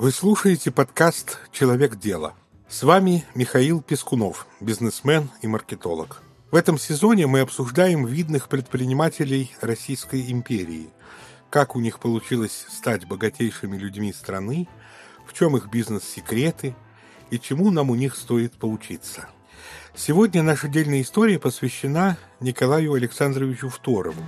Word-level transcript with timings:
Вы 0.00 0.12
слушаете 0.12 0.70
подкаст 0.70 1.38
«Человек 1.52 1.96
дела». 1.96 2.32
С 2.70 2.84
вами 2.84 3.26
Михаил 3.34 3.82
Пескунов, 3.82 4.46
бизнесмен 4.58 5.28
и 5.42 5.46
маркетолог. 5.46 6.22
В 6.50 6.56
этом 6.56 6.78
сезоне 6.78 7.26
мы 7.26 7.40
обсуждаем 7.40 8.06
видных 8.06 8.48
предпринимателей 8.48 9.52
Российской 9.60 10.32
империи, 10.32 10.88
как 11.50 11.76
у 11.76 11.80
них 11.80 11.98
получилось 11.98 12.64
стать 12.70 13.06
богатейшими 13.06 13.76
людьми 13.76 14.10
страны, 14.14 14.68
в 15.26 15.34
чем 15.34 15.58
их 15.58 15.68
бизнес-секреты 15.68 16.74
и 17.28 17.38
чему 17.38 17.70
нам 17.70 17.90
у 17.90 17.94
них 17.94 18.16
стоит 18.16 18.54
поучиться. 18.54 19.28
Сегодня 19.94 20.42
наша 20.42 20.68
отдельная 20.68 21.02
история 21.02 21.38
посвящена 21.38 22.16
Николаю 22.40 22.94
Александровичу 22.94 23.68
Второву. 23.68 24.24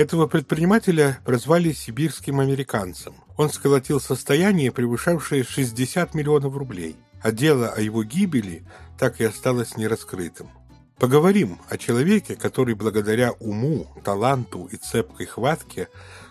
Этого 0.00 0.26
предпринимателя 0.26 1.20
прозвали 1.26 1.72
сибирским 1.72 2.40
американцем. 2.40 3.12
Он 3.36 3.50
сколотил 3.50 4.00
состояние, 4.00 4.72
превышавшее 4.72 5.44
60 5.44 6.14
миллионов 6.14 6.56
рублей, 6.56 6.96
а 7.20 7.32
дело 7.32 7.68
о 7.68 7.82
его 7.82 8.02
гибели 8.02 8.64
так 8.98 9.20
и 9.20 9.24
осталось 9.24 9.76
нераскрытым. 9.76 10.48
Поговорим 10.96 11.58
о 11.68 11.76
человеке, 11.76 12.34
который 12.34 12.74
благодаря 12.74 13.32
уму, 13.32 13.88
таланту 14.02 14.70
и 14.72 14.78
цепкой 14.78 15.26
хватке 15.26 15.88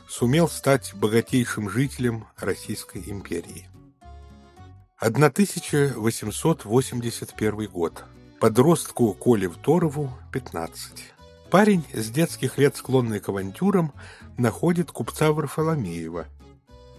сумел 0.07 0.49
стать 0.49 0.95
богатейшим 0.95 1.69
жителем 1.69 2.25
Российской 2.39 3.03
империи. 3.05 3.69
1881 4.97 7.67
год. 7.67 8.03
Подростку 8.39 9.13
Коле 9.13 9.47
Второву 9.47 10.11
15. 10.33 11.19
Парень 11.52 11.83
с 11.94 12.11
детских 12.11 12.59
лет 12.59 12.75
склонный 12.75 13.19
к 13.19 13.30
авантюрам 13.30 13.92
находит 14.38 14.92
купца 14.92 15.31
Варфоломеева. 15.31 16.28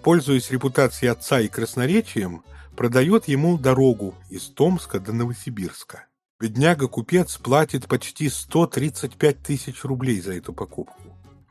Пользуясь 0.02 0.50
репутацией 0.50 1.12
отца 1.12 1.40
и 1.40 1.46
красноречием, 1.46 2.42
продает 2.76 3.28
ему 3.28 3.58
дорогу 3.58 4.14
из 4.28 4.48
Томска 4.48 4.98
до 4.98 5.12
Новосибирска. 5.12 6.06
Бедняга-купец 6.40 7.36
платит 7.36 7.86
почти 7.86 8.28
135 8.28 9.40
тысяч 9.40 9.84
рублей 9.84 10.20
за 10.20 10.32
эту 10.32 10.52
покупку. 10.52 11.00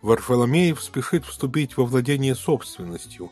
Варфоломеев 0.02 0.82
спешит 0.84 1.24
вступить 1.26 1.78
во 1.78 1.86
владение 1.86 2.36
собственностью 2.36 3.32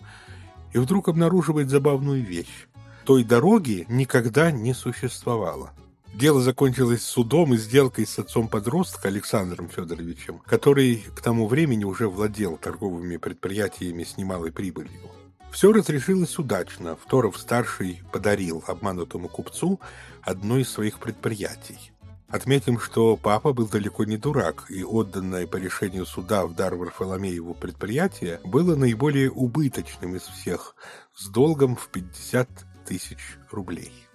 и 0.74 0.78
вдруг 0.78 1.09
обнаруживает 1.09 1.70
забавную 1.70 2.24
вещь. 2.24 2.68
Той 3.04 3.26
дороги 3.26 3.86
никогда 3.90 4.50
не 4.52 4.74
существовало. 4.74 5.74
Дело 6.13 6.41
закончилось 6.41 7.03
судом 7.03 7.53
и 7.53 7.58
сделкой 7.58 8.08
с 8.08 8.17
отцом 8.17 8.47
подростка 8.47 9.08
Александром 9.08 9.69
Федоровичем, 9.69 10.39
который 10.45 11.05
к 11.16 11.22
тому 11.22 11.47
времени 11.47 11.83
уже 11.83 12.08
владел 12.08 12.58
торговыми 12.58 13.17
предприятиями 13.17 14.03
с 14.03 14.17
немалой 14.17 14.52
прибылью. 14.52 15.11
Все 15.52 15.72
разрешилось 15.72 16.38
удачно. 16.38 16.95
Второв-старший 16.95 18.02
подарил 18.11 18.63
обманутому 18.67 19.30
купцу 19.30 19.80
одно 20.22 20.58
из 20.58 20.69
своих 20.69 21.00
предприятий. 21.00 21.91
Отметим, 22.30 22.78
что 22.80 23.16
папа 23.16 23.53
был 23.53 23.67
далеко 23.67 24.03
не 24.03 24.17
дурак, 24.17 24.66
и 24.69 24.83
отданное 24.83 25.47
по 25.47 25.55
решению 25.55 26.05
суда 26.05 26.45
в 26.45 26.53
дар 26.53 26.75
Варфоломееву 26.75 27.53
предприятие 27.53 28.41
было 28.44 28.75
наиболее 28.75 29.31
убыточным 29.31 30.17
из 30.17 30.23
всех, 30.23 30.75
с 31.16 31.30
долгом 31.30 31.78
в 31.78 31.88
50 31.88 32.50
тысяч 32.85 33.38
рублей. 33.50 34.06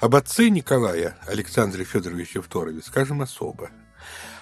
Об 0.00 0.16
отце 0.16 0.48
Николая, 0.48 1.18
Александре 1.26 1.84
Федоровиче 1.84 2.40
Второве, 2.40 2.80
скажем 2.80 3.20
особо. 3.20 3.68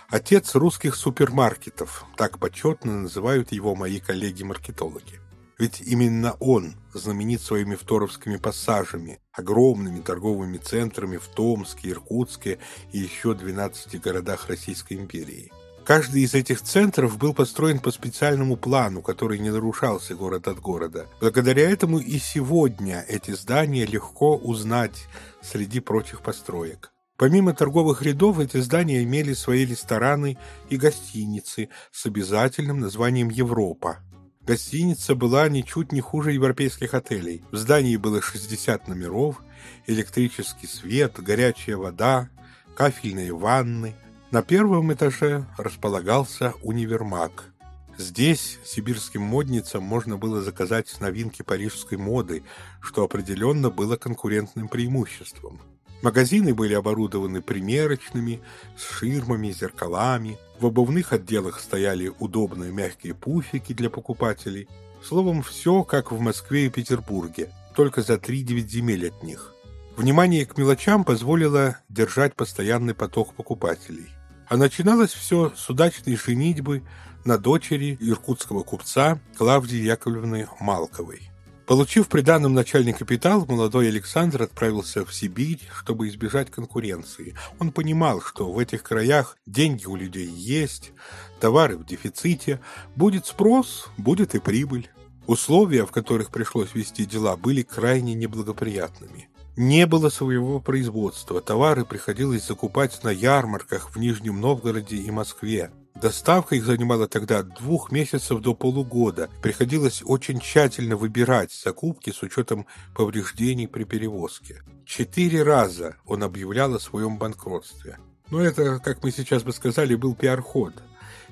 Отец 0.08 0.54
русских 0.54 0.94
супермаркетов, 0.94 2.04
так 2.16 2.38
почетно 2.38 3.00
называют 3.00 3.50
его 3.50 3.74
мои 3.74 3.98
коллеги-маркетологи. 3.98 5.18
Ведь 5.58 5.80
именно 5.80 6.34
он 6.38 6.76
знаменит 6.94 7.42
своими 7.42 7.74
второвскими 7.74 8.36
пассажами, 8.36 9.18
огромными 9.32 10.00
торговыми 10.00 10.58
центрами 10.58 11.16
в 11.16 11.26
Томске, 11.26 11.90
Иркутске 11.90 12.60
и 12.92 12.98
еще 12.98 13.34
12 13.34 14.00
городах 14.00 14.46
Российской 14.48 14.94
империи. 14.94 15.50
Каждый 15.88 16.20
из 16.20 16.34
этих 16.34 16.60
центров 16.60 17.16
был 17.16 17.32
построен 17.32 17.78
по 17.78 17.90
специальному 17.90 18.58
плану, 18.58 19.00
который 19.00 19.38
не 19.38 19.48
нарушался 19.48 20.14
город 20.14 20.46
от 20.46 20.60
города. 20.60 21.06
Благодаря 21.18 21.70
этому 21.70 21.98
и 21.98 22.18
сегодня 22.18 23.06
эти 23.08 23.30
здания 23.30 23.86
легко 23.86 24.36
узнать 24.36 25.06
среди 25.40 25.80
прочих 25.80 26.20
построек. 26.20 26.92
Помимо 27.16 27.54
торговых 27.54 28.02
рядов, 28.02 28.38
эти 28.38 28.58
здания 28.58 29.02
имели 29.02 29.32
свои 29.32 29.64
рестораны 29.64 30.36
и 30.68 30.76
гостиницы 30.76 31.70
с 31.90 32.04
обязательным 32.04 32.80
названием 32.80 33.30
«Европа». 33.30 34.00
Гостиница 34.42 35.14
была 35.14 35.48
ничуть 35.48 35.90
не 35.92 36.02
хуже 36.02 36.32
европейских 36.32 36.92
отелей. 36.92 37.42
В 37.50 37.56
здании 37.56 37.96
было 37.96 38.20
60 38.20 38.88
номеров, 38.88 39.42
электрический 39.86 40.66
свет, 40.66 41.14
горячая 41.16 41.78
вода, 41.78 42.28
кафельные 42.76 43.32
ванны– 43.32 43.96
на 44.30 44.42
первом 44.42 44.92
этаже 44.92 45.46
располагался 45.56 46.52
универмаг. 46.62 47.52
Здесь 47.96 48.58
сибирским 48.64 49.22
модницам 49.22 49.82
можно 49.82 50.16
было 50.16 50.42
заказать 50.42 51.00
новинки 51.00 51.42
парижской 51.42 51.98
моды, 51.98 52.44
что 52.80 53.04
определенно 53.04 53.70
было 53.70 53.96
конкурентным 53.96 54.68
преимуществом. 54.68 55.60
Магазины 56.02 56.54
были 56.54 56.74
оборудованы 56.74 57.40
примерочными, 57.40 58.40
с 58.76 58.88
ширмами, 58.98 59.50
зеркалами. 59.50 60.38
В 60.60 60.66
обувных 60.66 61.12
отделах 61.12 61.58
стояли 61.58 62.12
удобные 62.20 62.70
мягкие 62.70 63.14
пуфики 63.14 63.72
для 63.72 63.90
покупателей. 63.90 64.68
Словом, 65.02 65.42
все 65.42 65.82
как 65.82 66.12
в 66.12 66.20
Москве 66.20 66.66
и 66.66 66.70
Петербурге, 66.70 67.50
только 67.74 68.02
за 68.02 68.14
3-9 68.14 68.68
земель 68.68 69.08
от 69.08 69.22
них. 69.22 69.54
Внимание 69.96 70.46
к 70.46 70.56
мелочам 70.56 71.02
позволило 71.02 71.78
держать 71.88 72.36
постоянный 72.36 72.94
поток 72.94 73.34
покупателей. 73.34 74.08
А 74.48 74.56
начиналось 74.56 75.12
все 75.12 75.52
с 75.54 75.68
удачной 75.68 76.16
женитьбы 76.16 76.82
на 77.24 77.36
дочери 77.36 77.98
иркутского 78.00 78.62
купца 78.62 79.20
Клавдии 79.36 79.82
Яковлевны 79.82 80.48
Малковой. 80.58 81.30
Получив 81.66 82.08
приданным 82.08 82.54
начальный 82.54 82.94
капитал, 82.94 83.44
молодой 83.44 83.88
Александр 83.88 84.44
отправился 84.44 85.04
в 85.04 85.12
Сибирь, 85.12 85.60
чтобы 85.76 86.08
избежать 86.08 86.50
конкуренции. 86.50 87.34
Он 87.58 87.72
понимал, 87.72 88.22
что 88.22 88.50
в 88.50 88.58
этих 88.58 88.82
краях 88.82 89.36
деньги 89.44 89.84
у 89.84 89.94
людей 89.94 90.26
есть, 90.26 90.92
товары 91.40 91.76
в 91.76 91.84
дефиците, 91.84 92.58
будет 92.96 93.26
спрос, 93.26 93.88
будет 93.98 94.34
и 94.34 94.38
прибыль. 94.38 94.88
Условия, 95.26 95.84
в 95.84 95.90
которых 95.90 96.30
пришлось 96.30 96.74
вести 96.74 97.04
дела, 97.04 97.36
были 97.36 97.60
крайне 97.60 98.14
неблагоприятными. 98.14 99.28
Не 99.60 99.86
было 99.86 100.08
своего 100.08 100.60
производства, 100.60 101.40
товары 101.40 101.84
приходилось 101.84 102.46
закупать 102.46 103.02
на 103.02 103.08
ярмарках 103.08 103.90
в 103.90 103.98
Нижнем 103.98 104.40
Новгороде 104.40 104.94
и 104.94 105.10
Москве. 105.10 105.72
Доставка 106.00 106.54
их 106.54 106.64
занимала 106.64 107.08
тогда 107.08 107.40
от 107.40 107.56
двух 107.56 107.90
месяцев 107.90 108.40
до 108.40 108.54
полугода. 108.54 109.28
Приходилось 109.42 110.00
очень 110.04 110.38
тщательно 110.38 110.94
выбирать 110.94 111.52
закупки 111.52 112.10
с 112.10 112.22
учетом 112.22 112.66
повреждений 112.94 113.66
при 113.66 113.82
перевозке. 113.82 114.62
Четыре 114.86 115.42
раза 115.42 115.96
он 116.06 116.22
объявлял 116.22 116.72
о 116.76 116.78
своем 116.78 117.18
банкротстве. 117.18 117.98
Но 118.30 118.40
это, 118.40 118.78
как 118.78 119.02
мы 119.02 119.10
сейчас 119.10 119.42
бы 119.42 119.52
сказали, 119.52 119.96
был 119.96 120.14
пиар-ход. 120.14 120.74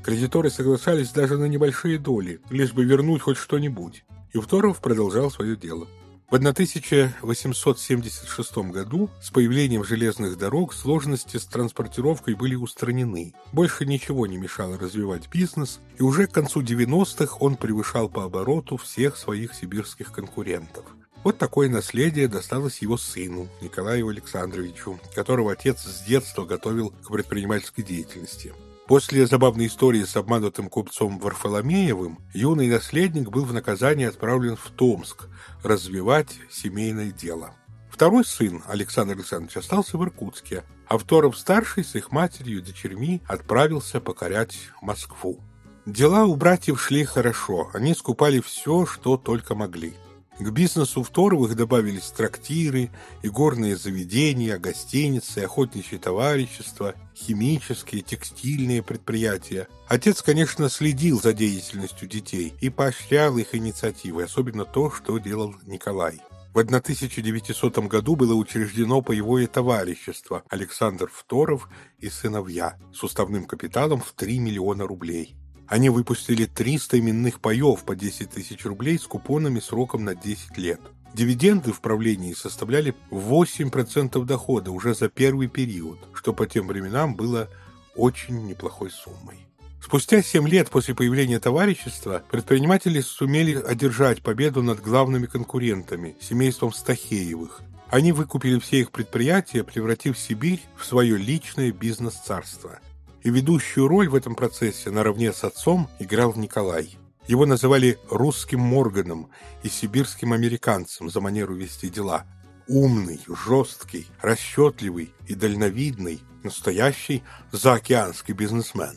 Кредиторы 0.03 0.51
соглашались 0.51 1.11
даже 1.11 1.39
на 1.39 1.45
небольшие 1.45 1.97
доли, 1.97 2.41
лишь 2.51 2.73
бы 2.73 2.85
вернуть 2.85 3.23
хоть 3.23 3.37
что-нибудь. 3.37 4.05
И 4.33 4.41
Второв 4.41 4.81
продолжал 4.81 5.31
свое 5.31 5.57
дело. 5.57 5.87
В 6.29 6.35
1876 6.35 8.57
году 8.73 9.09
с 9.23 9.31
появлением 9.31 9.85
железных 9.85 10.37
дорог 10.37 10.75
сложности 10.75 11.37
с 11.37 11.47
транспортировкой 11.47 12.35
были 12.35 12.57
устранены. 12.57 13.33
Больше 13.53 13.87
ничего 13.87 14.27
не 14.27 14.37
мешало 14.37 14.77
развивать 14.77 15.31
бизнес, 15.31 15.79
и 15.99 16.03
уже 16.03 16.27
к 16.27 16.33
концу 16.33 16.63
90-х 16.63 17.37
он 17.39 17.55
превышал 17.55 18.09
по 18.09 18.25
обороту 18.25 18.77
всех 18.77 19.17
своих 19.17 19.55
сибирских 19.55 20.11
конкурентов. 20.11 20.85
Вот 21.23 21.39
такое 21.39 21.69
наследие 21.69 22.27
досталось 22.27 22.83
его 22.83 22.97
сыну, 22.97 23.49
Николаю 23.61 24.09
Александровичу, 24.09 24.99
которого 25.15 25.53
отец 25.53 25.83
с 25.83 26.03
детства 26.03 26.45
готовил 26.45 26.91
к 26.91 27.09
предпринимательской 27.09 27.85
деятельности. 27.85 28.53
После 28.87 29.27
забавной 29.27 29.67
истории 29.67 30.05
с 30.05 30.15
обманутым 30.17 30.69
купцом 30.69 31.19
Варфоломеевым, 31.19 32.21
юный 32.33 32.69
наследник 32.69 33.31
был 33.31 33.45
в 33.45 33.53
наказание 33.53 34.09
отправлен 34.09 34.55
в 34.55 34.71
Томск 34.71 35.27
развивать 35.65 36.39
семейное 36.53 37.11
дело. 37.11 37.57
Второй 37.91 38.25
сын, 38.25 38.63
Александр 38.69 39.15
Александрович, 39.15 39.57
остался 39.57 39.99
в 39.99 40.05
Иркутске, 40.05 40.63
а 40.87 40.99
Второв-старший 40.99 41.85
с 41.85 41.97
их 41.97 42.13
матерью 42.13 42.59
и 42.59 42.63
дочерьми 42.63 43.23
отправился 43.27 44.01
покорять 44.01 44.57
Москву. 44.81 45.41
Дела 45.85 46.25
у 46.25 46.37
братьев 46.37 46.81
шли 46.81 47.05
хорошо, 47.05 47.71
они 47.75 47.93
скупали 47.93 48.39
все, 48.39 48.87
что 48.87 49.17
только 49.17 49.57
могли. 49.57 49.95
К 50.39 50.51
бизнесу 50.51 51.03
Второвых 51.03 51.57
добавились 51.57 52.11
трактиры, 52.11 52.91
и 53.23 53.29
горные 53.29 53.75
заведения, 53.75 54.59
гостиницы, 54.59 55.39
охотничьи 55.39 55.97
товарищества, 55.97 56.95
химические, 57.15 58.03
текстильные 58.03 58.83
предприятия. 58.83 59.67
Отец, 59.89 60.21
конечно, 60.21 60.69
следил 60.69 61.23
за 61.23 61.33
деятельностью 61.33 62.07
детей 62.07 62.53
и 62.61 62.69
поощрял 62.69 63.39
их 63.39 63.55
инициативы, 63.55 64.25
особенно 64.25 64.67
то, 64.67 64.91
что 64.91 65.17
делал 65.17 65.55
Николай. 65.63 66.21
В 66.53 66.59
1900 66.59 67.79
году 67.81 68.17
было 68.17 68.35
учреждено 68.35 69.01
боевое 69.01 69.47
товарищество 69.47 70.43
Александр 70.51 71.11
Второв 71.13 71.69
и 71.99 72.11
сыновья 72.11 72.79
с 72.95 73.03
уставным 73.03 73.47
капиталом 73.47 74.01
в 74.01 74.13
3 74.13 74.39
миллиона 74.39 74.87
рублей. 74.87 75.37
Они 75.69 75.91
выпустили 75.91 76.45
300 76.45 77.01
именных 77.01 77.41
паев 77.41 77.85
по 77.85 77.97
10 77.97 78.31
тысяч 78.31 78.65
рублей 78.65 78.99
с 78.99 79.07
купонами 79.07 79.59
сроком 79.59 80.05
на 80.05 80.15
10 80.15 80.57
лет. 80.59 80.81
Дивиденды 81.13 81.73
в 81.73 81.81
правлении 81.81 82.35
составляли 82.35 82.95
8% 83.11 84.25
дохода 84.25 84.71
уже 84.71 84.95
за 84.95 85.09
первый 85.09 85.49
период, 85.49 85.99
что 86.13 86.33
по 86.33 86.47
тем 86.47 86.69
временам 86.69 87.17
было 87.17 87.49
очень 87.97 88.47
неплохой 88.47 88.91
суммой. 88.91 89.47
Спустя 89.83 90.23
7 90.23 90.49
лет 90.49 90.69
после 90.71 90.95
появления 90.95 91.41
товарищества 91.41 92.23
предприниматели 92.31 93.01
сумели 93.01 93.55
одержать 93.55 94.23
победу 94.23 94.63
над 94.63 94.81
главными 94.81 95.27
конкурентами– 95.27 96.17
семейством 96.21 96.73
Стахеевых. 96.73 97.63
Они 97.89 98.13
выкупили 98.13 98.59
все 98.59 98.81
их 98.81 98.91
предприятия, 98.91 99.63
превратив 99.65 100.19
Сибирь 100.19 100.61
в 100.77 100.85
свое 100.85 101.17
личное 101.17 101.73
бизнес-царство– 101.73 102.79
и 103.27 103.31
ведущую 103.31 103.89
роль 103.89 104.09
в 104.09 104.15
этом 104.15 104.37
процессе 104.37 104.89
наравне 104.91 105.33
с 105.33 105.43
отцом 105.43 105.91
играл 105.99 106.35
Николай. 106.37 106.97
Его 107.27 107.45
называли 107.45 107.99
русским 108.09 108.61
Морганом 108.61 109.31
и 109.65 109.69
сибирским 109.69 110.33
американцем 110.33 111.11
за 111.11 111.21
манеру 111.21 111.57
вести 111.57 111.89
дела. 111.91 112.25
Умный, 112.69 113.21
жесткий, 113.27 114.07
расчетливый 114.23 115.13
и 115.27 115.35
дальновидный, 115.35 116.21
настоящий 116.45 117.25
заокеанский 117.51 118.33
бизнесмен. 118.33 118.97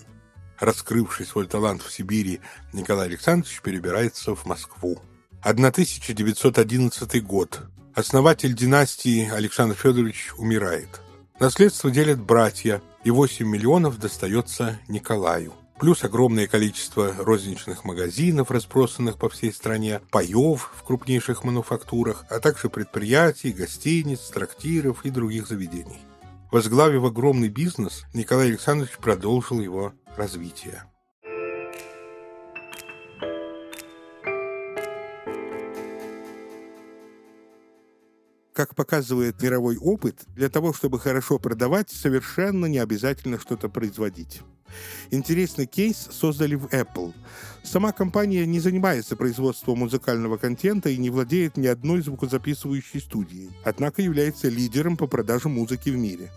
Раскрывший 0.59 1.25
свой 1.25 1.47
талант 1.47 1.81
в 1.81 1.91
Сибири, 1.91 2.39
Николай 2.71 3.07
Александрович 3.07 3.61
перебирается 3.63 4.35
в 4.35 4.45
Москву. 4.45 5.01
1911 5.41 7.25
год. 7.25 7.61
Основатель 7.95 8.53
династии 8.53 9.27
Александр 9.27 9.73
Федорович 9.73 10.33
умирает. 10.37 11.01
Наследство 11.39 11.89
делят 11.89 12.19
братья, 12.19 12.81
и 13.05 13.11
8 13.11 13.47
миллионов 13.47 13.97
достается 13.97 14.77
Николаю. 14.89 15.53
Плюс 15.79 16.03
огромное 16.03 16.47
количество 16.47 17.15
розничных 17.17 17.85
магазинов, 17.85 18.51
разбросанных 18.51 19.17
по 19.17 19.29
всей 19.29 19.53
стране, 19.53 20.01
паев 20.11 20.69
в 20.75 20.83
крупнейших 20.83 21.45
мануфактурах, 21.45 22.25
а 22.29 22.41
также 22.41 22.69
предприятий, 22.69 23.53
гостиниц, 23.53 24.19
трактиров 24.33 25.05
и 25.05 25.09
других 25.09 25.47
заведений. 25.47 26.01
Возглавив 26.51 27.05
огромный 27.05 27.47
бизнес, 27.47 28.03
Николай 28.13 28.47
Александрович 28.47 28.97
продолжил 28.97 29.61
его 29.61 29.93
развитие. 30.17 30.83
Как 38.59 38.75
показывает 38.75 39.41
мировой 39.41 39.77
опыт, 39.77 40.25
для 40.35 40.49
того, 40.49 40.73
чтобы 40.73 40.99
хорошо 40.99 41.39
продавать, 41.39 41.89
совершенно 41.89 42.65
не 42.65 42.79
обязательно 42.79 43.39
что-то 43.39 43.69
производить. 43.69 44.41
Интересный 45.11 45.65
кейс 45.65 46.09
создали 46.11 46.55
в 46.55 46.65
Apple. 46.65 47.13
Сама 47.63 47.93
компания 47.93 48.45
не 48.45 48.59
занимается 48.59 49.15
производством 49.15 49.79
музыкального 49.79 50.35
контента 50.35 50.89
и 50.89 50.97
не 50.97 51.09
владеет 51.09 51.55
ни 51.55 51.67
одной 51.67 52.01
звукозаписывающей 52.01 52.99
студией, 52.99 53.51
однако 53.63 54.01
является 54.01 54.49
лидером 54.49 54.97
по 54.97 55.07
продаже 55.07 55.47
музыки 55.47 55.89
в 55.89 55.95
мире. 55.95 56.29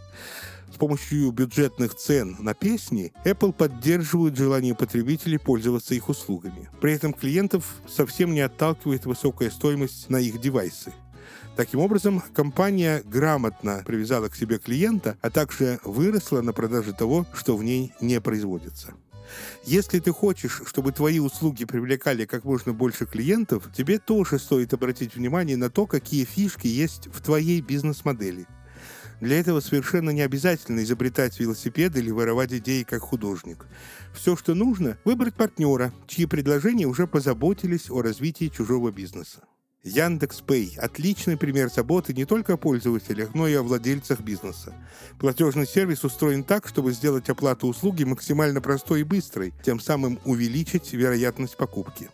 С 0.72 0.76
помощью 0.76 1.32
бюджетных 1.32 1.96
цен 1.96 2.36
на 2.38 2.54
песни 2.54 3.12
Apple 3.24 3.52
поддерживает 3.52 4.36
желание 4.36 4.76
потребителей 4.76 5.40
пользоваться 5.40 5.96
их 5.96 6.08
услугами. 6.08 6.69
При 6.80 6.92
этом 6.92 7.14
клиентов 7.14 7.64
совсем 7.88 8.32
не 8.32 8.42
отталкивает 8.42 9.06
высокая 9.06 9.50
стоимость 9.50 10.08
на 10.08 10.19
их 10.20 10.40
девайсы. 10.40 10.92
Таким 11.56 11.81
образом, 11.81 12.22
компания 12.34 13.02
грамотно 13.04 13.82
привязала 13.87 14.28
к 14.28 14.37
себе 14.37 14.58
клиента, 14.58 15.19
а 15.20 15.31
также 15.31 15.81
выросла 15.84 16.40
на 16.40 16.54
продаже 16.54 16.94
того, 16.94 17.26
что 17.34 17.56
в 17.56 17.62
ней 17.62 17.93
не 18.00 18.20
производится. 18.22 18.94
Если 19.64 19.99
ты 19.99 20.12
хочешь, 20.12 20.62
чтобы 20.66 20.93
твои 20.93 21.19
услуги 21.19 21.64
привлекали 21.64 22.25
как 22.25 22.44
можно 22.44 22.72
больше 22.72 23.06
клиентов, 23.06 23.69
тебе 23.75 23.99
тоже 23.99 24.38
стоит 24.38 24.72
обратить 24.72 25.14
внимание 25.14 25.56
на 25.56 25.70
то, 25.70 25.87
какие 25.87 26.25
фишки 26.25 26.66
есть 26.66 27.08
в 27.08 27.20
твоей 27.22 27.60
бизнес-модели. 27.60 28.46
Для 29.20 29.38
этого 29.38 29.60
совершенно 29.60 30.10
не 30.10 30.22
обязательно 30.22 30.82
изобретать 30.82 31.38
велосипед 31.38 31.96
или 31.96 32.10
воровать 32.10 32.52
идеи 32.52 32.82
как 32.82 33.02
художник. 33.02 33.66
Все, 34.14 34.37
что 34.37 34.55
нужно, 34.55 34.98
выбрать 35.05 35.34
партнера, 35.34 35.93
чьи 36.08 36.26
предложения 36.26 36.87
уже 36.87 37.06
позаботились 37.06 37.90
о 37.90 38.02
развитии 38.02 38.48
чужого 38.48 38.90
бизнеса. 38.90 39.43
Яндекс 39.84 40.43
Пэй– 40.43 40.76
отличный 40.79 41.37
пример 41.37 41.69
заботы 41.69 42.14
не 42.14 42.25
только 42.25 42.52
о 42.52 42.56
пользователях, 42.56 43.34
но 43.34 43.49
и 43.49 43.55
о 43.55 43.62
владельцах 43.62 44.20
бизнеса. 44.20 44.73
Платежный 45.19 45.67
сервис 45.67 46.05
устроен 46.05 46.44
так, 46.44 46.69
чтобы 46.69 46.93
сделать 46.93 47.29
оплату 47.29 47.67
услуги 47.67 48.05
максимально 48.05 48.61
простой 48.61 49.00
и 49.00 49.05
быстрой, 49.05 49.52
тем 49.64 49.81
самым 49.81 50.20
увеличить 50.25 50.93
вероятность 50.93 51.56
покупки. 51.56 52.11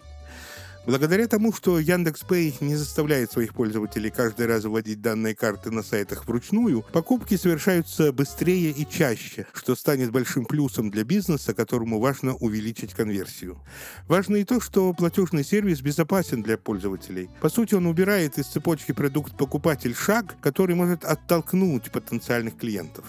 Благодаря 0.88 1.26
тому, 1.26 1.52
что 1.52 1.79
Яндекс.Пэй 1.79 2.56
не 2.62 2.75
заставляет 2.75 3.31
своих 3.31 3.52
пользователей 3.52 4.08
каждый 4.08 4.46
раз 4.46 4.64
вводить 4.64 5.02
данные 5.02 5.35
карты 5.35 5.70
на 5.70 5.82
сайтах 5.82 6.26
вручную, 6.26 6.81
покупки 6.81 7.37
совершаются 7.37 8.11
быстрее 8.11 8.70
и 8.70 8.88
чаще, 8.88 9.46
что 9.52 9.76
станет 9.76 10.11
большим 10.11 10.46
плюсом 10.46 10.90
для 10.90 11.05
бизнеса, 11.05 11.52
которому 11.52 12.00
важно 12.00 12.37
увеличить 12.37 12.94
конверсию. 12.94 13.58
Важно 14.06 14.37
и 14.37 14.44
то, 14.44 14.62
что 14.62 14.94
платежный 14.94 15.44
сервис 15.44 15.82
безопасен 15.82 16.43
для 16.43 16.56
пользователей. 16.56 17.29
По 17.43 17.50
сути, 17.50 17.75
он 17.75 17.84
убирает 17.84 18.38
из 18.38 18.46
цепочки 18.46 18.93
продукт-покупатель 18.93 19.94
шаг, 19.94 20.37
который 20.41 20.75
может 20.75 21.05
оттолкнуть 21.05 21.93
потенциальных 21.93 22.56
клиентов. 22.56 23.05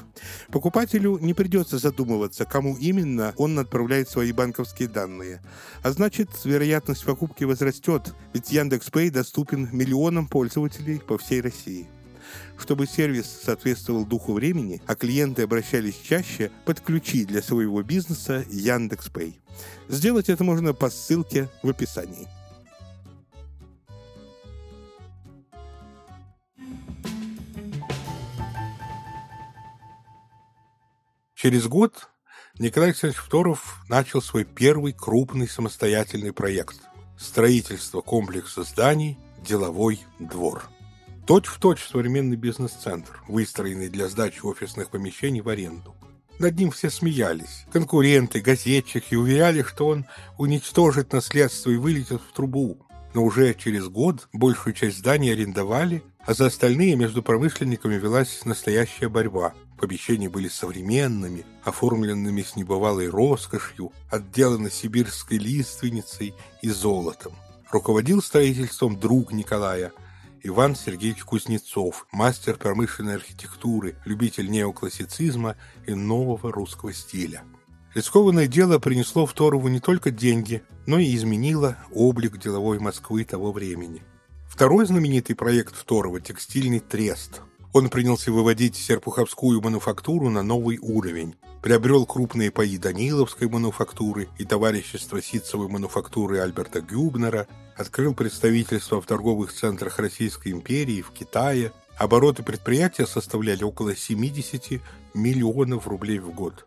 Покупателю 0.49 1.17
не 1.19 1.33
придется 1.33 1.77
задумываться, 1.77 2.43
кому 2.43 2.75
именно 2.75 3.33
он 3.37 3.57
отправляет 3.57 4.09
свои 4.09 4.33
банковские 4.33 4.89
данные. 4.89 5.41
А 5.81 5.91
значит, 5.91 6.29
вероятность 6.43 7.05
покупки 7.05 7.45
возрастает 7.45 7.68
растет, 7.69 8.15
ведь 8.33 8.51
Яндекс.Пэй 8.51 9.11
доступен 9.11 9.69
миллионам 9.71 10.27
пользователей 10.27 10.99
по 10.99 11.19
всей 11.19 11.39
России. 11.39 11.87
Чтобы 12.57 12.87
сервис 12.87 13.27
соответствовал 13.43 14.05
духу 14.05 14.33
времени, 14.33 14.81
а 14.87 14.95
клиенты 14.95 15.43
обращались 15.43 15.99
чаще, 16.03 16.51
подключи 16.65 17.25
для 17.25 17.43
своего 17.43 17.83
бизнеса 17.83 18.43
Яндекс.Пэй. 18.49 19.39
Сделать 19.87 20.29
это 20.29 20.43
можно 20.43 20.73
по 20.73 20.89
ссылке 20.89 21.47
в 21.61 21.69
описании. 21.69 22.27
Через 31.35 31.67
год 31.67 32.09
Николай 32.57 32.89
Александрович 32.89 33.21
Фторов 33.21 33.81
начал 33.87 34.21
свой 34.21 34.43
первый 34.43 34.91
крупный 34.91 35.47
самостоятельный 35.47 36.33
проект 36.33 36.88
строительство 37.19 38.01
комплекса 38.01 38.63
зданий 38.63 39.17
«Деловой 39.45 39.99
двор». 40.19 40.69
Точь-в-точь 41.27 41.85
современный 41.87 42.37
бизнес-центр, 42.37 43.21
выстроенный 43.27 43.89
для 43.89 44.07
сдачи 44.07 44.39
офисных 44.41 44.89
помещений 44.89 45.41
в 45.41 45.49
аренду. 45.49 45.93
Над 46.39 46.57
ним 46.57 46.71
все 46.71 46.89
смеялись. 46.89 47.65
Конкуренты, 47.71 48.39
газетчики 48.39 49.13
уверяли, 49.13 49.61
что 49.61 49.87
он 49.87 50.05
уничтожит 50.37 51.11
наследство 51.11 51.69
и 51.69 51.75
вылетит 51.75 52.21
в 52.21 52.33
трубу. 52.33 52.79
Но 53.13 53.23
уже 53.23 53.53
через 53.53 53.89
год 53.89 54.27
большую 54.31 54.73
часть 54.73 54.99
зданий 54.99 55.33
арендовали, 55.33 56.01
а 56.25 56.33
за 56.33 56.45
остальные 56.45 56.95
между 56.95 57.21
промышленниками 57.21 57.95
велась 57.95 58.45
настоящая 58.45 59.09
борьба. 59.09 59.53
Помещения 59.79 60.27
были 60.27 60.49
современными, 60.49 61.45
оформленными 61.63 62.41
с 62.41 62.57
небывалой 62.57 63.07
роскошью, 63.07 63.93
отделаны 64.11 64.69
сибирской 64.69 65.37
лиственницей 65.37 66.33
и 66.61 66.69
золотом. 66.69 67.33
Руководил 67.71 68.21
строительством 68.21 68.99
друг 68.99 69.31
Николая 69.31 69.93
Иван 70.43 70.75
Сергеевич 70.75 71.23
Кузнецов, 71.23 72.07
мастер 72.11 72.57
промышленной 72.57 73.15
архитектуры, 73.15 73.95
любитель 74.03 74.49
неоклассицизма 74.49 75.55
и 75.87 75.93
нового 75.93 76.51
русского 76.51 76.91
стиля. 76.91 77.43
Рискованное 77.95 78.47
дело 78.47 78.79
принесло 78.79 79.25
Второву 79.25 79.69
не 79.69 79.79
только 79.79 80.11
деньги, 80.11 80.61
но 80.87 80.99
и 80.99 81.15
изменило 81.15 81.77
облик 81.93 82.37
деловой 82.37 82.79
Москвы 82.79 83.23
того 83.23 83.53
времени. 83.53 84.03
Второй 84.49 84.85
знаменитый 84.85 85.37
проект 85.37 85.75
Второго– 85.75 86.19
текстильный 86.21 86.79
трест– 86.79 87.41
он 87.73 87.89
принялся 87.89 88.31
выводить 88.31 88.75
серпуховскую 88.75 89.61
мануфактуру 89.61 90.29
на 90.29 90.43
новый 90.43 90.79
уровень. 90.81 91.35
приобрел 91.61 92.05
крупные 92.05 92.51
паи 92.51 92.77
Даниловской 92.77 93.49
мануфактуры 93.49 94.29
и 94.37 94.45
товарищество 94.45 95.21
ситцевой 95.21 95.67
мануфактуры 95.67 96.39
Альберта 96.39 96.81
Гюбнера, 96.81 97.47
открыл 97.75 98.13
представительство 98.13 99.01
в 99.01 99.05
торговых 99.05 99.51
центрах 99.53 99.99
Российской 99.99 100.53
империи, 100.53 101.01
в 101.01 101.11
Китае. 101.11 101.73
Обороты 101.97 102.43
предприятия 102.43 103.05
составляли 103.05 103.63
около 103.63 103.95
70 103.95 104.81
миллионов 105.13 105.85
рублей 105.85 106.19
в 106.19 106.31
год. 106.31 106.65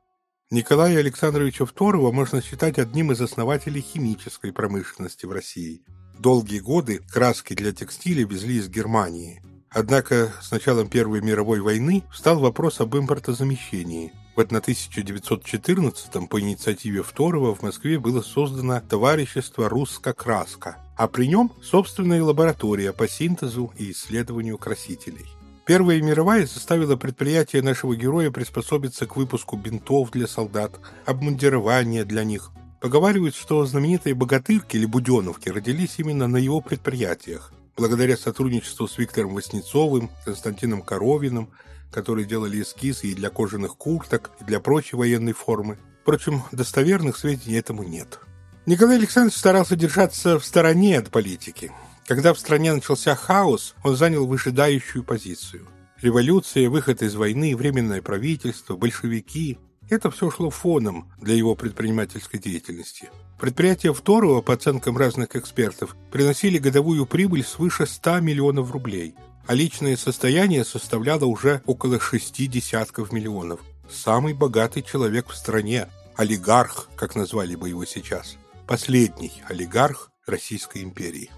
Николая 0.50 0.98
Александровича 0.98 1.64
II 1.64 2.12
можно 2.12 2.42
считать 2.42 2.78
одним 2.78 3.12
из 3.12 3.22
основателей 3.22 3.80
химической 3.80 4.52
промышленности 4.52 5.24
в 5.24 5.32
России. 5.32 5.82
Долгие 6.18 6.58
годы 6.58 7.00
краски 7.10 7.54
для 7.54 7.72
текстиля 7.72 8.26
везли 8.26 8.56
из 8.56 8.68
Германии. 8.68 9.42
Однако 9.74 10.32
с 10.42 10.50
началом 10.50 10.88
Первой 10.88 11.22
мировой 11.22 11.60
войны 11.60 12.04
встал 12.12 12.38
вопрос 12.38 12.80
об 12.80 12.94
импортозамещении. 12.96 14.12
В 14.36 14.40
1914 14.40 16.28
по 16.28 16.40
инициативе 16.40 17.02
Второго 17.02 17.54
в 17.54 17.62
Москве 17.62 17.98
было 17.98 18.22
создано 18.22 18.80
товарищество 18.80 19.68
«Русская 19.68 20.14
краска», 20.14 20.76
а 20.96 21.08
при 21.08 21.26
нем 21.26 21.52
собственная 21.62 22.22
лаборатория 22.22 22.92
по 22.92 23.08
синтезу 23.08 23.72
и 23.78 23.92
исследованию 23.92 24.58
красителей. 24.58 25.26
Первая 25.64 26.02
мировая 26.02 26.46
заставила 26.46 26.96
предприятие 26.96 27.62
нашего 27.62 27.94
героя 27.94 28.30
приспособиться 28.30 29.06
к 29.06 29.16
выпуску 29.16 29.56
бинтов 29.56 30.10
для 30.10 30.26
солдат, 30.26 30.80
обмундирования 31.06 32.04
для 32.04 32.24
них. 32.24 32.50
Поговаривают, 32.80 33.36
что 33.36 33.64
знаменитые 33.64 34.14
богатырки 34.14 34.76
или 34.76 34.86
буденовки 34.86 35.48
родились 35.50 35.94
именно 35.98 36.26
на 36.26 36.38
его 36.38 36.60
предприятиях. 36.60 37.52
Благодаря 37.76 38.16
сотрудничеству 38.16 38.86
с 38.86 38.98
Виктором 38.98 39.34
Васнецовым, 39.34 40.10
Константином 40.24 40.82
Коровиным– 40.82 41.50
которые 41.92 42.26
делали 42.26 42.62
эскизы 42.62 43.08
и 43.08 43.14
для 43.14 43.30
кожаных 43.30 43.76
курток, 43.76 44.32
и 44.40 44.44
для 44.44 44.58
прочей 44.58 44.96
военной 44.96 45.34
формы. 45.34 45.78
Впрочем, 46.02 46.42
достоверных 46.50 47.16
сведений 47.16 47.58
этому 47.58 47.84
нет. 47.84 48.18
Николай 48.66 48.96
Александрович 48.96 49.38
старался 49.38 49.76
держаться 49.76 50.38
в 50.38 50.44
стороне 50.44 50.98
от 50.98 51.10
политики. 51.10 51.70
Когда 52.06 52.34
в 52.34 52.38
стране 52.38 52.72
начался 52.72 53.14
хаос, 53.14 53.74
он 53.84 53.96
занял 53.96 54.26
выжидающую 54.26 55.04
позицию. 55.04 55.68
Революция, 56.00 56.68
выход 56.68 57.02
из 57.02 57.14
войны, 57.14 57.54
временное 57.54 58.02
правительство, 58.02 58.76
большевики– 58.76 59.58
это 59.92 60.10
все 60.10 60.30
шло 60.30 60.50
фоном 60.50 61.10
для 61.20 61.34
его 61.34 61.54
предпринимательской 61.54 62.38
деятельности. 62.38 63.10
Предприятия 63.38 63.92
Второго, 63.92 64.40
по 64.40 64.54
оценкам 64.54 64.96
разных 64.96 65.36
экспертов, 65.36 65.96
приносили 66.10 66.58
годовую 66.58 67.06
прибыль 67.06 67.44
свыше 67.44 67.86
100 67.86 68.20
миллионов 68.20 68.70
рублей– 68.72 69.14
а 69.46 69.54
личное 69.54 69.96
состояние 69.96 70.64
составляло 70.64 71.24
уже 71.24 71.62
около 71.66 72.00
шести 72.00 72.46
десятков 72.46 73.12
миллионов. 73.12 73.60
Самый 73.90 74.34
богатый 74.34 74.82
человек 74.82 75.28
в 75.28 75.36
стране, 75.36 75.88
олигарх, 76.16 76.88
как 76.96 77.16
назвали 77.16 77.54
бы 77.56 77.68
его 77.68 77.84
сейчас. 77.84 78.36
Последний 78.66 79.32
олигарх 79.48 80.10
Российской 80.26 80.82
империи. 80.82 81.30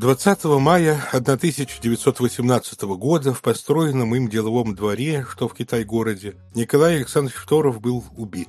20 0.00 0.44
мая 0.44 0.98
1918 1.12 2.82
года 2.96 3.34
в 3.34 3.42
построенном 3.42 4.14
им 4.14 4.30
деловом 4.30 4.74
дворе, 4.74 5.26
что 5.30 5.46
в 5.46 5.52
Китай-городе, 5.52 6.36
Николай 6.54 6.96
Александрович 6.96 7.36
Фторов 7.36 7.82
был 7.82 8.02
убит. 8.16 8.48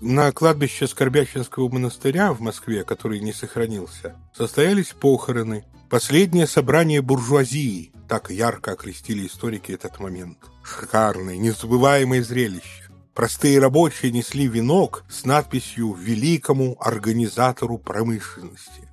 На 0.00 0.32
кладбище 0.32 0.86
Скорбящинского 0.86 1.68
монастыря 1.68 2.32
в 2.32 2.40
Москве, 2.40 2.82
который 2.82 3.20
не 3.20 3.34
сохранился, 3.34 4.16
состоялись 4.34 4.94
похороны, 4.98 5.66
последнее 5.90 6.46
собрание 6.46 7.02
буржуазии, 7.02 7.92
так 8.08 8.30
ярко 8.30 8.72
окрестили 8.72 9.26
историки 9.26 9.72
этот 9.72 10.00
момент. 10.00 10.38
Шикарное, 10.62 11.36
незабываемое 11.36 12.22
зрелище. 12.22 12.84
Простые 13.12 13.58
рабочие 13.58 14.12
несли 14.12 14.48
венок 14.48 15.04
с 15.10 15.26
надписью 15.26 15.92
«Великому 15.92 16.74
организатору 16.80 17.76
промышленности», 17.76 18.86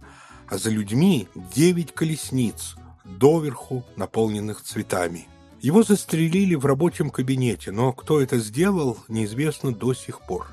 а 0.49 0.57
за 0.57 0.69
людьми 0.69 1.27
девять 1.55 1.93
колесниц, 1.93 2.75
доверху 3.05 3.85
наполненных 3.95 4.61
цветами. 4.61 5.27
Его 5.61 5.83
застрелили 5.83 6.55
в 6.55 6.65
рабочем 6.65 7.09
кабинете, 7.09 7.71
но 7.71 7.93
кто 7.93 8.21
это 8.21 8.37
сделал, 8.37 8.97
неизвестно 9.07 9.73
до 9.73 9.93
сих 9.93 10.21
пор. 10.21 10.47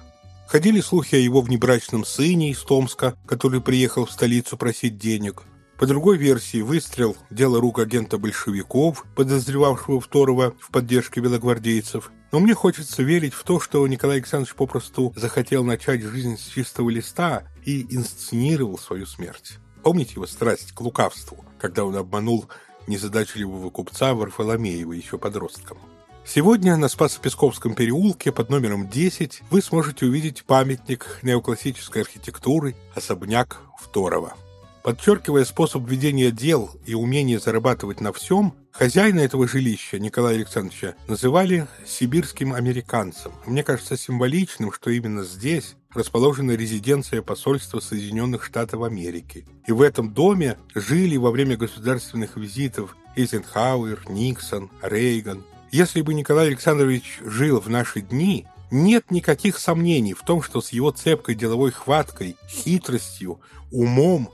Ходили 0.47 0.81
слухи 0.81 1.15
о 1.15 1.19
его 1.19 1.41
внебрачном 1.41 2.05
сыне 2.05 2.51
из 2.51 2.59
Томска, 2.59 3.17
который 3.27 3.61
приехал 3.61 4.05
в 4.05 4.11
столицу 4.11 4.57
просить 4.57 4.99
денег. 4.99 5.43
По 5.79 5.87
другой 5.87 6.19
версии, 6.19 6.61
выстрел– 6.61 7.17
дело 7.31 7.61
рук 7.61 7.79
агента 7.79 8.19
большевиков, 8.19 9.07
подозревавшего 9.17 10.01
Второго 10.01 10.55
в 10.61 10.71
поддержке 10.71 11.21
белогвардейцев. 11.21 12.13
Но 12.33 12.41
мне 12.41 12.55
хочется 12.55 13.03
верить 13.03 13.33
в 13.33 13.45
то, 13.45 13.61
что 13.61 13.87
Николай 13.89 14.19
Александрович 14.19 14.55
попросту 14.55 15.13
захотел 15.17 15.65
начать 15.65 16.03
жизнь 16.03 16.37
с 16.37 16.47
чистого 16.47 16.91
листа 16.91 17.45
и 17.65 17.87
инсценировал 17.97 18.77
свою 18.77 19.07
смерть. 19.07 19.59
Помните 19.83 20.15
его 20.15 20.27
страсть 20.27 20.73
к 20.73 20.81
лукавству, 20.81 21.45
когда 21.59 21.85
он 21.85 21.97
обманул 21.97 22.47
незадачливого 22.87 23.71
купца 23.71 24.15
Варфоломеева 24.15 24.93
еще 24.93 25.19
подростком? 25.19 25.79
Сегодня 26.25 26.77
на 26.77 26.89
Спасо-Песковском 26.89 27.75
переулке 27.75 28.31
под 28.31 28.51
номером 28.51 28.89
10 28.89 29.43
вы 29.51 29.63
сможете 29.63 30.07
увидеть 30.07 30.45
памятник 30.45 31.19
неоклассической 31.23 32.03
архитектуры 32.03 32.77
особняк 32.95 33.63
Второго. 33.79 34.35
Подчеркивая 34.83 35.45
способ 35.45 35.89
ведения 35.89 36.31
дел 36.31 36.71
и 36.87 36.95
умение 36.95 37.39
зарабатывать 37.39 38.01
на 38.01 38.13
всем, 38.13 38.55
хозяина 38.73 39.21
этого 39.21 39.47
жилища, 39.47 39.99
Николая 39.99 40.37
Александровича, 40.37 40.95
называли 41.09 41.67
сибирским 41.87 42.55
американцем. 42.55 43.33
Мне 43.47 43.63
кажется 43.63 43.97
символичным, 43.97 44.73
что 44.73 44.91
именно 44.91 45.25
здесь 45.25 45.77
расположена 45.95 46.53
резиденция 46.53 47.23
посольства 47.23 47.81
Соединенных 47.81 48.45
Штатов 48.45 48.83
Америки. 48.83 49.47
И 49.67 49.73
в 49.73 49.83
этом 49.83 50.13
доме 50.13 50.57
жили 50.75 51.17
во 51.17 51.31
время 51.31 51.57
государственных 51.57 52.37
визитов 52.37 52.97
Эйзенхауэр, 53.17 54.09
Никсон, 54.09 54.71
Рейган. 54.83 55.45
Если 55.73 56.03
бы 56.03 56.15
Николай 56.15 56.49
Александрович 56.49 57.21
жил 57.25 57.61
в 57.61 57.69
наши 57.69 58.01
дни, 58.01 58.47
нет 58.71 59.11
никаких 59.11 59.59
сомнений 59.59 60.15
в 60.15 60.23
том, 60.23 60.43
что 60.43 60.61
с 60.61 60.71
его 60.71 60.91
цепкой 60.91 61.35
деловой 61.35 61.73
хваткой, 61.73 62.37
хитростью, 62.49 63.41
умом 63.71 64.31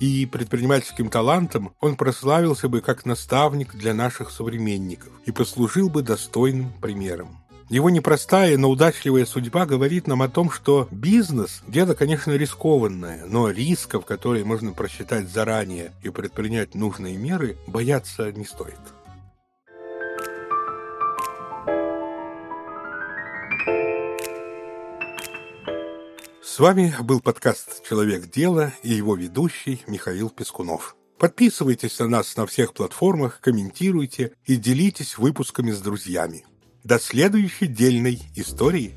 и 0.00 0.26
предпринимательским 0.26 1.10
талантом 1.10 1.72
он 1.80 1.96
прославился 1.96 2.68
бы 2.68 2.80
как 2.80 3.04
наставник 3.04 3.74
для 3.74 3.94
наших 3.94 4.30
современников 4.30 5.10
и 5.26 5.32
послужил 5.32 5.88
бы 5.88 6.02
достойным 6.02 6.72
примером. 6.80 7.38
Его 7.68 7.90
непростая, 7.90 8.56
но 8.56 8.70
удачливая 8.70 9.26
судьба 9.26 9.66
говорит 9.66 10.06
нам 10.06 10.22
о 10.22 10.28
том, 10.30 10.50
что 10.50 10.88
бизнес– 10.90 11.62
дело, 11.68 11.92
конечно, 11.92 12.32
рискованное, 12.32 13.26
но 13.26 13.50
рисков, 13.50 14.06
которые 14.06 14.44
можно 14.44 14.72
просчитать 14.72 15.28
заранее 15.28 15.92
и 16.02 16.08
предпринять 16.08 16.74
нужные 16.74 17.18
меры, 17.18 17.58
бояться 17.66 18.32
не 18.32 18.46
стоит. 18.46 18.78
С 26.58 26.60
вами 26.60 26.92
был 27.04 27.20
подкаст 27.20 27.86
«Человек 27.88 28.32
дела» 28.32 28.72
и 28.82 28.92
его 28.92 29.14
ведущий 29.14 29.80
Михаил 29.86 30.28
Пескунов. 30.28 30.96
Подписывайтесь 31.16 31.96
на 32.00 32.08
нас 32.08 32.36
на 32.36 32.46
всех 32.46 32.74
платформах, 32.74 33.40
комментируйте 33.40 34.32
и 34.44 34.56
делитесь 34.56 35.18
выпусками 35.18 35.70
с 35.70 35.78
друзьями. 35.80 36.44
До 36.82 36.98
следующей 36.98 37.68
дельной 37.68 38.20
истории! 38.34 38.96